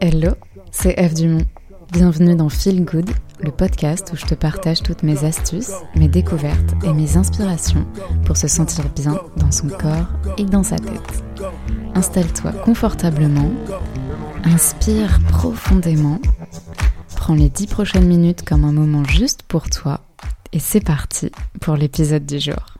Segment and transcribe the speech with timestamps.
[0.00, 0.32] Hello,
[0.70, 1.46] c'est Eve Dumont.
[1.92, 6.74] Bienvenue dans Feel Good, le podcast où je te partage toutes mes astuces, mes découvertes
[6.84, 7.86] et mes inspirations
[8.24, 11.24] pour se sentir bien dans son corps et dans sa tête.
[11.94, 13.50] Installe-toi confortablement,
[14.44, 16.20] inspire profondément,
[17.16, 20.00] prends les dix prochaines minutes comme un moment juste pour toi
[20.52, 21.30] et c'est parti
[21.60, 22.79] pour l'épisode du jour.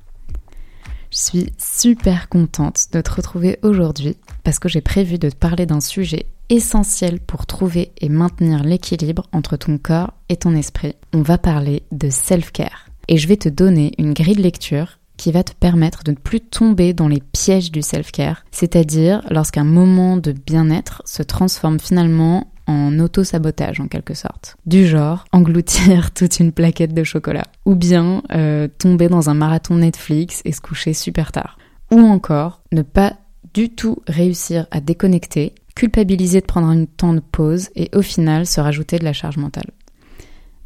[1.11, 5.67] Je suis super contente de te retrouver aujourd'hui parce que j'ai prévu de te parler
[5.67, 10.95] d'un sujet essentiel pour trouver et maintenir l'équilibre entre ton corps et ton esprit.
[11.13, 12.87] On va parler de self-care.
[13.09, 16.17] Et je vais te donner une grille de lecture qui va te permettre de ne
[16.17, 22.50] plus tomber dans les pièges du self-care, c'est-à-dire lorsqu'un moment de bien-être se transforme finalement
[22.71, 24.57] en auto-sabotage en quelque sorte.
[24.67, 29.77] Du genre engloutir toute une plaquette de chocolat, ou bien euh, tomber dans un marathon
[29.77, 31.59] Netflix et se coucher super tard.
[31.91, 33.15] Ou encore ne pas
[33.53, 38.47] du tout réussir à déconnecter culpabiliser de prendre un temps de pause et au final
[38.47, 39.71] se rajouter de la charge mentale.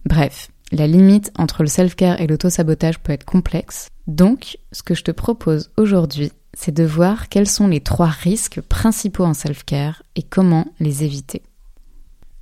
[0.05, 5.05] Bref, la limite entre le self-care et l'auto-sabotage peut être complexe, donc ce que je
[5.05, 10.23] te propose aujourd'hui, c'est de voir quels sont les trois risques principaux en self-care et
[10.23, 11.43] comment les éviter.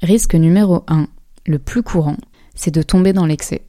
[0.03, 1.07] Risque numéro 1,
[1.47, 2.17] le plus courant,
[2.57, 3.63] c'est de tomber dans l'excès.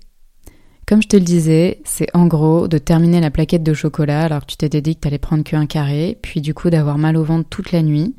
[0.88, 4.42] Comme je te le disais, c'est en gros de terminer la plaquette de chocolat alors
[4.42, 7.24] que tu t'étais dit que t'allais prendre qu'un carré, puis du coup d'avoir mal au
[7.24, 8.16] ventre toute la nuit,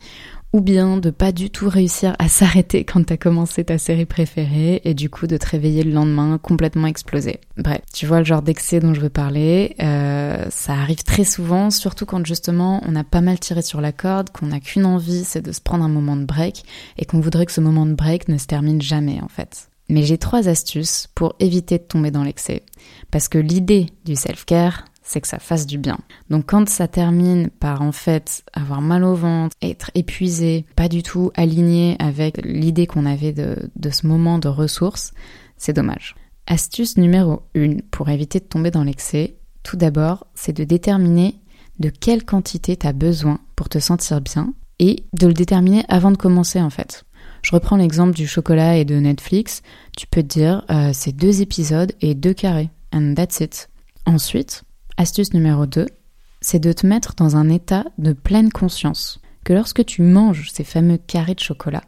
[0.54, 4.80] ou bien de pas du tout réussir à s'arrêter quand t'as commencé ta série préférée
[4.84, 7.40] et du coup de te réveiller le lendemain complètement explosé.
[7.56, 11.70] Bref, tu vois le genre d'excès dont je veux parler, euh, ça arrive très souvent,
[11.70, 15.24] surtout quand justement on a pas mal tiré sur la corde, qu'on n'a qu'une envie,
[15.24, 16.62] c'est de se prendre un moment de break
[16.98, 19.70] et qu'on voudrait que ce moment de break ne se termine jamais en fait.
[19.88, 22.62] Mais j'ai trois astuces pour éviter de tomber dans l'excès.
[23.10, 25.98] Parce que l'idée du self-care, c'est que ça fasse du bien.
[26.30, 31.02] Donc quand ça termine par en fait avoir mal au ventre, être épuisé, pas du
[31.02, 35.12] tout aligné avec l'idée qu'on avait de, ce moment de ressources,
[35.56, 36.16] c'est dommage.
[36.46, 41.36] Astuce numéro 1 pour éviter de tomber dans l'excès, tout d'abord, c'est de déterminer
[41.78, 46.10] de quelle quantité tu as besoin pour te sentir bien et de le déterminer avant
[46.10, 47.04] de commencer en fait.
[47.42, 49.62] Je reprends l'exemple du chocolat et de Netflix.
[49.96, 52.70] Tu peux te dire, euh, c'est deux épisodes et deux carrés.
[52.92, 53.68] And that's it.
[54.06, 54.64] Ensuite,
[54.96, 55.86] Astuce numéro 2,
[56.40, 59.20] c'est de te mettre dans un état de pleine conscience.
[59.44, 61.82] Que lorsque tu manges ces fameux carrés de chocolat,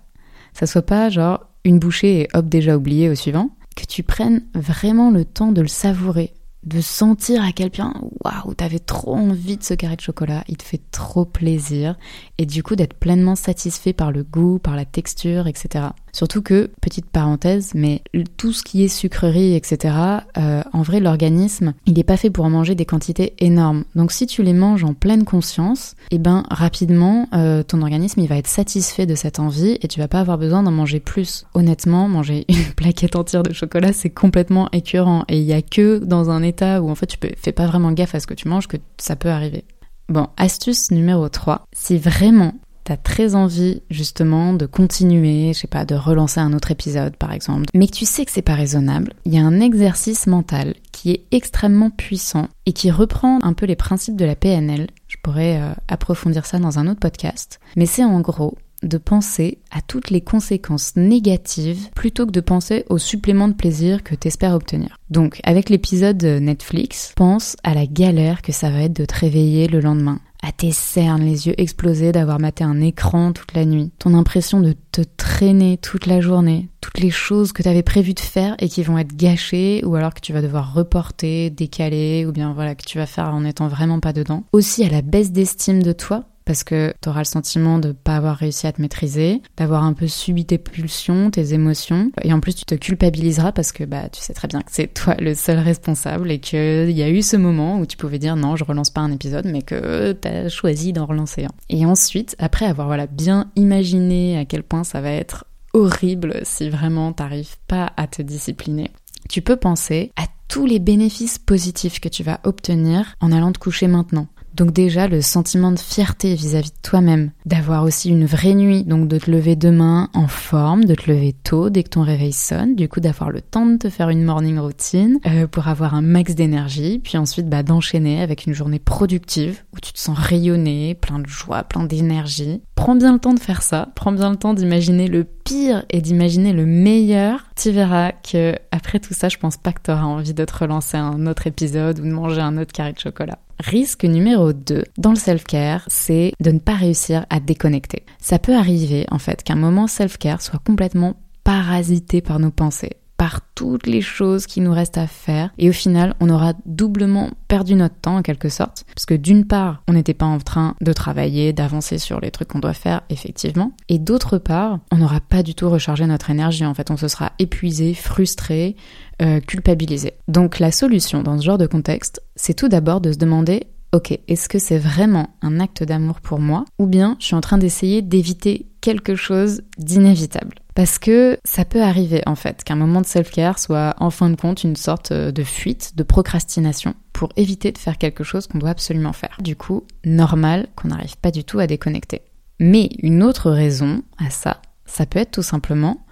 [0.52, 4.42] ça soit pas genre une bouchée et hop déjà oublié au suivant, que tu prennes
[4.54, 6.34] vraiment le temps de le savourer,
[6.64, 10.56] de sentir à quel point, waouh, t'avais trop envie de ce carré de chocolat, il
[10.56, 11.96] te fait trop plaisir,
[12.38, 15.86] et du coup d'être pleinement satisfait par le goût, par la texture, etc.
[16.16, 18.00] Surtout que, petite parenthèse, mais
[18.38, 19.94] tout ce qui est sucrerie, etc.,
[20.38, 23.84] euh, en vrai, l'organisme, il n'est pas fait pour en manger des quantités énormes.
[23.94, 28.20] Donc si tu les manges en pleine conscience, et eh ben rapidement, euh, ton organisme,
[28.20, 31.00] il va être satisfait de cette envie et tu vas pas avoir besoin d'en manger
[31.00, 31.44] plus.
[31.52, 35.26] Honnêtement, manger une plaquette entière de chocolat, c'est complètement écœurant.
[35.28, 37.92] Et il y a que dans un état où en fait tu fais pas vraiment
[37.92, 39.64] gaffe à ce que tu manges que ça peut arriver.
[40.08, 42.54] Bon, astuce numéro 3, si vraiment
[42.86, 47.32] t'as très envie justement de continuer, je sais pas, de relancer un autre épisode par
[47.32, 50.74] exemple, mais que tu sais que c'est pas raisonnable, il y a un exercice mental
[50.92, 54.86] qui est extrêmement puissant et qui reprend un peu les principes de la PNL.
[55.08, 59.58] Je pourrais euh, approfondir ça dans un autre podcast, mais c'est en gros de penser
[59.72, 64.28] à toutes les conséquences négatives plutôt que de penser au supplément de plaisir que tu
[64.28, 64.96] espères obtenir.
[65.10, 69.66] Donc, avec l'épisode Netflix, pense à la galère que ça va être de te réveiller
[69.66, 73.90] le lendemain, à tes cernes, les yeux explosés d'avoir maté un écran toute la nuit,
[73.98, 78.14] ton impression de te traîner toute la journée, toutes les choses que tu avais prévu
[78.14, 82.26] de faire et qui vont être gâchées ou alors que tu vas devoir reporter, décaler
[82.26, 84.44] ou bien voilà que tu vas faire en étant vraiment pas dedans.
[84.52, 87.92] Aussi à la baisse d'estime de toi parce que tu auras le sentiment de ne
[87.92, 92.32] pas avoir réussi à te maîtriser, d'avoir un peu subi tes pulsions, tes émotions, et
[92.32, 95.14] en plus tu te culpabiliseras parce que bah tu sais très bien que c'est toi
[95.18, 98.56] le seul responsable et qu'il y a eu ce moment où tu pouvais dire non
[98.56, 101.50] je relance pas un épisode mais que tu as choisi d'en relancer un.
[101.68, 106.70] Et ensuite, après avoir voilà bien imaginé à quel point ça va être horrible si
[106.70, 108.90] vraiment t'arrives pas à te discipliner,
[109.28, 113.58] tu peux penser à tous les bénéfices positifs que tu vas obtenir en allant te
[113.58, 114.28] coucher maintenant.
[114.56, 119.06] Donc déjà le sentiment de fierté vis-à-vis de toi-même, d'avoir aussi une vraie nuit, donc
[119.06, 122.74] de te lever demain en forme, de te lever tôt dès que ton réveil sonne,
[122.74, 126.00] du coup d'avoir le temps de te faire une morning routine euh, pour avoir un
[126.00, 130.94] max d'énergie, puis ensuite bah, d'enchaîner avec une journée productive où tu te sens rayonné,
[130.94, 132.62] plein de joie, plein d'énergie.
[132.76, 136.00] Prends bien le temps de faire ça, prends bien le temps d'imaginer le pire et
[136.00, 137.44] d'imaginer le meilleur.
[137.56, 140.56] Tu verras que après tout ça, je pense pas que tu auras envie de te
[140.56, 143.38] relancer un autre épisode ou de manger un autre carré de chocolat.
[143.58, 148.04] Risque numéro 2 dans le self-care, c'est de ne pas réussir à déconnecter.
[148.20, 153.40] Ça peut arriver en fait qu'un moment self-care soit complètement parasité par nos pensées par
[153.54, 155.50] toutes les choses qui nous restent à faire.
[155.58, 158.84] Et au final on aura doublement perdu notre temps en quelque sorte.
[158.94, 162.48] Parce que d'une part on n'était pas en train de travailler, d'avancer sur les trucs
[162.48, 163.72] qu'on doit faire effectivement.
[163.88, 166.66] Et d'autre part on n'aura pas du tout rechargé notre énergie.
[166.66, 168.76] En fait on se sera épuisé, frustré,
[169.22, 170.14] euh, culpabilisé.
[170.28, 173.66] Donc la solution dans ce genre de contexte c'est tout d'abord de se demander
[173.96, 177.40] ok, est-ce que c'est vraiment un acte d'amour pour moi ou bien je suis en
[177.40, 180.56] train d'essayer d'éviter quelque chose d'inévitable?
[180.74, 184.36] Parce que ça peut arriver en fait qu'un moment de self-care soit en fin de
[184.36, 188.58] compte une sorte euh, de fuite, de procrastination pour éviter de faire quelque chose qu'on
[188.58, 189.38] doit absolument faire.
[189.40, 192.20] Du coup, normal qu'on n'arrive pas du tout à déconnecter.
[192.60, 196.04] Mais une autre raison à ça, ça peut être tout simplement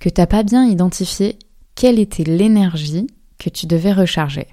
[0.00, 1.38] que t'as pas bien identifié
[1.76, 3.06] quelle était l'énergie
[3.38, 4.48] que tu devais recharger.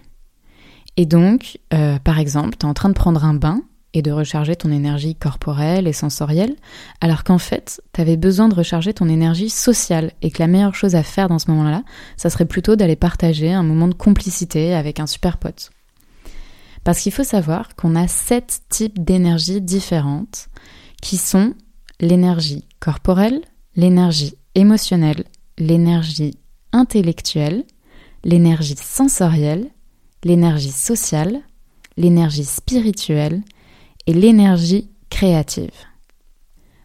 [0.97, 3.61] Et donc, euh, par exemple, tu es en train de prendre un bain
[3.93, 6.55] et de recharger ton énergie corporelle et sensorielle,
[7.01, 10.75] alors qu'en fait, tu avais besoin de recharger ton énergie sociale et que la meilleure
[10.75, 11.83] chose à faire dans ce moment-là,
[12.17, 15.71] ça serait plutôt d'aller partager un moment de complicité avec un super pote.
[16.83, 20.49] Parce qu'il faut savoir qu'on a sept types d'énergie différentes
[21.01, 21.53] qui sont
[21.99, 23.41] l'énergie corporelle,
[23.75, 25.25] l'énergie émotionnelle,
[25.57, 26.37] l'énergie
[26.71, 27.65] intellectuelle,
[28.23, 29.69] l'énergie sensorielle,
[30.27, 31.39] l'énergie sociale,
[31.95, 33.41] l'énergie spirituelle
[34.07, 35.71] et l'énergie créative.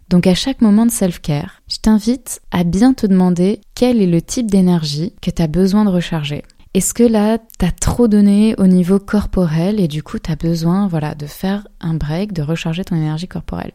[0.08, 4.22] Donc à chaque moment de self-care, je t'invite à bien te demander quel est le
[4.22, 6.44] type d'énergie que tu as besoin de recharger.
[6.74, 10.36] Est-ce que là, tu as trop donné au niveau corporel et du coup, tu as
[10.36, 13.72] besoin voilà, de faire un break, de recharger ton énergie corporelle?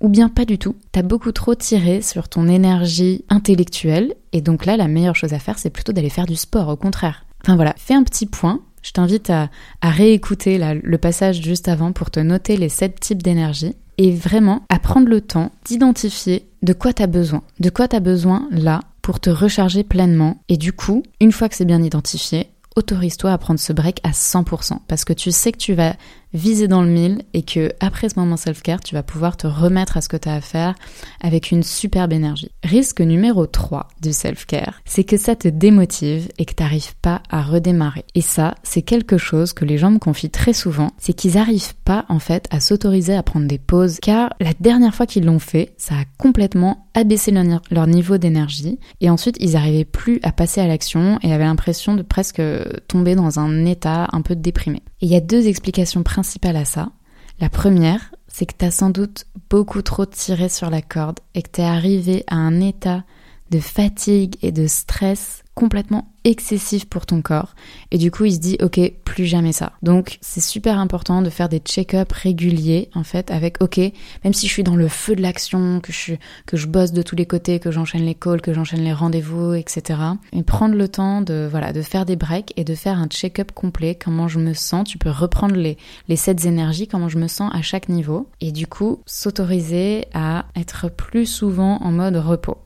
[0.00, 4.42] Ou bien pas du tout, tu as beaucoup trop tiré sur ton énergie intellectuelle et
[4.42, 7.24] donc là, la meilleure chose à faire, c'est plutôt d'aller faire du sport, au contraire.
[7.44, 9.48] Enfin voilà, fais un petit point je t'invite à,
[9.82, 14.78] réécouter le passage juste avant pour te noter les sept types d'énergie et vraiment à
[14.78, 17.42] prendre le temps d'identifier de quoi tu as besoin.
[17.60, 20.38] De quoi tu as besoin là pour te recharger pleinement.
[20.48, 24.10] Et du coup, une fois que c'est bien identifié, autorise-toi à prendre ce break à
[24.10, 25.94] 100% parce que tu sais que tu vas
[26.34, 29.96] viser dans le mille et que après ce moment self-care, tu vas pouvoir te remettre
[29.96, 30.74] à ce que tu as à faire
[31.20, 32.50] avec une superbe énergie.
[32.62, 37.22] Risque numéro 3 du self-care, c'est que ça te démotive et que tu n'arrives pas
[37.30, 38.04] à redémarrer.
[38.14, 41.74] Et ça, c'est quelque chose que les gens me confient très souvent, c'est qu'ils n'arrivent
[41.84, 45.38] pas en fait à s'autoriser à prendre des pauses car la dernière fois qu'ils l'ont
[45.38, 47.32] fait, ça a complètement abaissé
[47.70, 51.94] leur niveau d'énergie et ensuite ils n'arrivaient plus à passer à l'action et avaient l'impression
[51.94, 52.42] de presque
[52.88, 54.82] tomber dans un état un peu déprimé.
[55.04, 56.90] Et il y a deux explications principales à ça.
[57.38, 61.42] La première, c'est que tu as sans doute beaucoup trop tiré sur la corde et
[61.42, 63.04] que tu es arrivé à un état
[63.50, 67.54] de fatigue et de stress complètement excessif pour ton corps.
[67.90, 69.72] Et du coup, il se dit, ok, plus jamais ça.
[69.82, 73.78] Donc, c'est super important de faire des check-ups réguliers, en fait, avec, ok,
[74.24, 76.14] même si je suis dans le feu de l'action, que je,
[76.46, 79.54] que je bosse de tous les côtés, que j'enchaîne les calls, que j'enchaîne les rendez-vous,
[79.54, 80.00] etc.
[80.32, 83.52] Et prendre le temps de, voilà, de faire des breaks et de faire un check-up
[83.52, 84.88] complet, comment je me sens.
[84.88, 85.76] Tu peux reprendre les,
[86.08, 88.28] les sept énergies, comment je me sens à chaque niveau.
[88.40, 92.58] Et du coup, s'autoriser à être plus souvent en mode repos.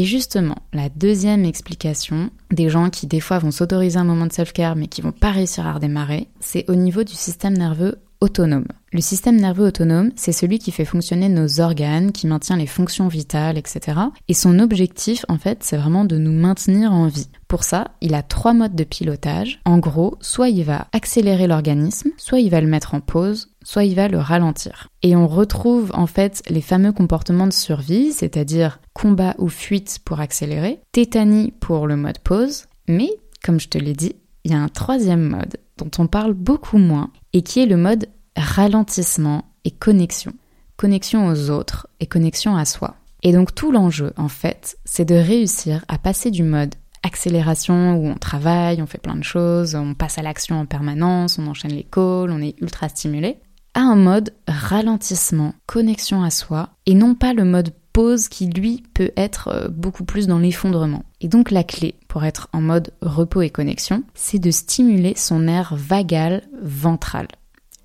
[0.00, 4.32] Et justement, la deuxième explication des gens qui des fois vont s'autoriser un moment de
[4.32, 8.64] self-care mais qui vont pas réussir à redémarrer, c'est au niveau du système nerveux autonome.
[8.92, 13.06] Le système nerveux autonome, c'est celui qui fait fonctionner nos organes, qui maintient les fonctions
[13.06, 14.00] vitales, etc.
[14.26, 17.28] Et son objectif, en fait, c'est vraiment de nous maintenir en vie.
[17.46, 19.60] Pour ça, il a trois modes de pilotage.
[19.64, 23.84] En gros, soit il va accélérer l'organisme, soit il va le mettre en pause, soit
[23.84, 24.88] il va le ralentir.
[25.04, 30.18] Et on retrouve en fait les fameux comportements de survie, c'est-à-dire combat ou fuite pour
[30.18, 33.10] accélérer, tétanie pour le mode pause, mais
[33.44, 36.78] comme je te l'ai dit, il y a un troisième mode dont on parle beaucoup
[36.78, 38.08] moins et qui est le mode
[38.40, 40.32] ralentissement et connexion.
[40.76, 42.96] Connexion aux autres et connexion à soi.
[43.22, 48.06] Et donc tout l'enjeu, en fait, c'est de réussir à passer du mode accélération où
[48.06, 51.72] on travaille, on fait plein de choses, on passe à l'action en permanence, on enchaîne
[51.72, 53.38] les calls, on est ultra stimulé,
[53.74, 58.84] à un mode ralentissement, connexion à soi, et non pas le mode pause qui lui
[58.94, 61.04] peut être euh, beaucoup plus dans l'effondrement.
[61.20, 65.40] Et donc la clé pour être en mode repos et connexion, c'est de stimuler son
[65.40, 67.26] nerf vagal ventral.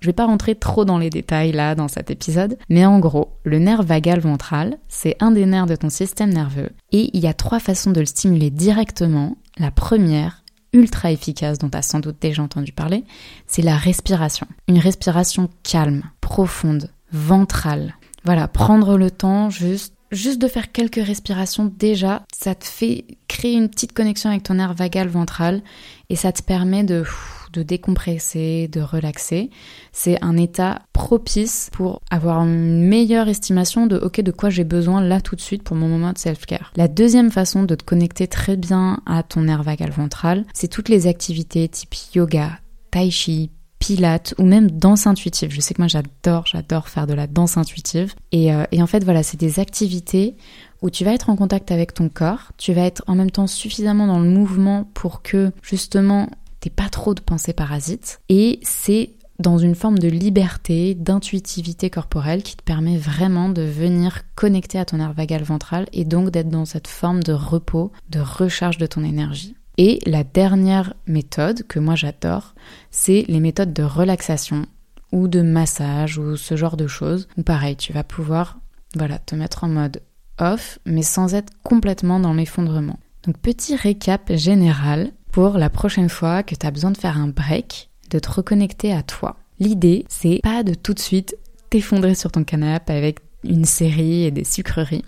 [0.06, 3.32] Je vais pas rentrer trop dans les détails là dans cet épisode, mais en gros,
[3.42, 7.26] le nerf vagal ventral, c'est un des nerfs de ton système nerveux et il y
[7.26, 9.36] a trois façons de le stimuler directement.
[9.58, 13.02] La première, ultra efficace dont tu as sans doute déjà entendu parler,
[13.48, 14.46] c'est la respiration.
[14.68, 17.96] Une respiration calme, profonde, ventrale.
[18.24, 23.54] Voilà, prendre le temps juste juste de faire quelques respirations déjà, ça te fait créer
[23.54, 25.62] une petite connexion avec ton nerf vagal ventral
[26.10, 27.02] et ça te permet de
[27.50, 29.50] de décompresser, de relaxer.
[29.92, 35.00] C'est un état propice pour avoir une meilleure estimation de ok de quoi j'ai besoin
[35.00, 36.72] là tout de suite pour mon moment de self-care.
[36.76, 40.88] La deuxième façon de te connecter très bien à ton nerf vagal ventral, c'est toutes
[40.88, 42.58] les activités type yoga,
[42.90, 45.50] tai chi, pilates ou même danse intuitive.
[45.52, 48.14] Je sais que moi j'adore, j'adore faire de la danse intuitive.
[48.32, 50.36] Et, euh, et en fait voilà, c'est des activités
[50.82, 53.46] où tu vas être en contact avec ton corps, tu vas être en même temps
[53.46, 56.28] suffisamment dans le mouvement pour que justement
[56.70, 58.20] pas trop de pensées parasites.
[58.28, 64.22] Et c'est dans une forme de liberté, d'intuitivité corporelle qui te permet vraiment de venir
[64.34, 68.20] connecter à ton nerf vagal ventral et donc d'être dans cette forme de repos, de
[68.20, 69.54] recharge de ton énergie.
[69.78, 72.54] Et la dernière méthode que moi j'adore,
[72.90, 74.64] c'est les méthodes de relaxation
[75.12, 77.28] ou de massage ou ce genre de choses.
[77.36, 78.58] Ou pareil, tu vas pouvoir
[78.94, 80.00] voilà, te mettre en mode
[80.38, 82.98] off mais sans être complètement dans l'effondrement.
[83.24, 87.28] Donc petit récap général pour la prochaine fois que tu as besoin de faire un
[87.28, 89.36] break, de te reconnecter à toi.
[89.58, 91.36] L'idée, c'est pas de tout de suite
[91.68, 95.04] t'effondrer sur ton canapé avec une série et des sucreries,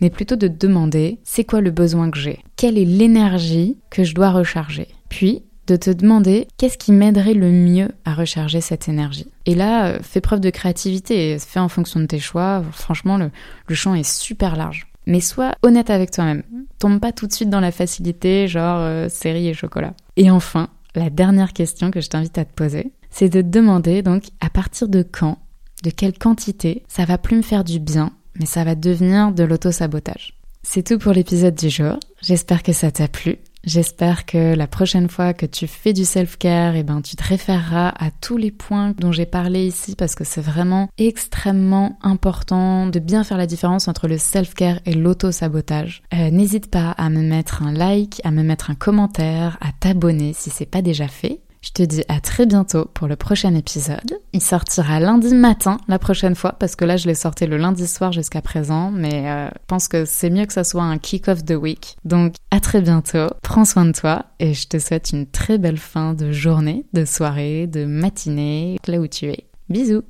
[0.00, 2.40] mais plutôt de te demander c'est quoi le besoin que j'ai?
[2.56, 4.88] Quelle est l'énergie que je dois recharger?
[5.10, 9.28] Puis de te demander qu'est-ce qui m'aiderait le mieux à recharger cette énergie?
[9.46, 12.64] Et là, euh, fais preuve de créativité fais en fonction de tes choix.
[12.72, 14.87] Franchement, le champ est super large.
[15.08, 16.44] Mais sois honnête avec toi-même.
[16.78, 19.94] Tombe pas tout de suite dans la facilité, genre euh, série et chocolat.
[20.16, 24.02] Et enfin, la dernière question que je t'invite à te poser, c'est de te demander
[24.02, 25.38] donc à partir de quand,
[25.82, 29.44] de quelle quantité, ça va plus me faire du bien mais ça va devenir de
[29.44, 30.34] l'auto-sabotage.
[30.62, 31.98] C'est tout pour l'épisode du jour.
[32.22, 33.38] J'espère que ça t'a plu.
[33.64, 37.88] J'espère que la prochaine fois que tu fais du self-care, eh ben, tu te référeras
[37.88, 42.98] à tous les points dont j'ai parlé ici parce que c'est vraiment extrêmement important de
[42.98, 46.02] bien faire la différence entre le self-care et l'auto-sabotage.
[46.14, 50.32] Euh, n'hésite pas à me mettre un like, à me mettre un commentaire, à t'abonner
[50.32, 51.40] si c'est pas déjà fait.
[51.60, 54.20] Je te dis à très bientôt pour le prochain épisode.
[54.32, 57.86] Il sortira lundi matin la prochaine fois parce que là je l'ai sorti le lundi
[57.86, 61.44] soir jusqu'à présent, mais euh, je pense que c'est mieux que ça soit un kick-off
[61.44, 61.96] de week.
[62.04, 65.78] Donc à très bientôt, prends soin de toi et je te souhaite une très belle
[65.78, 69.44] fin de journée, de soirée, de matinée, là où tu es.
[69.68, 70.02] Bisous